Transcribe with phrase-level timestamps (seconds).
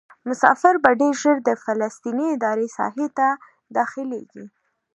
[0.27, 3.27] مسافر به ډېر ژر د فلسطیني ادارې ساحې ته
[3.77, 4.45] داخلیږي.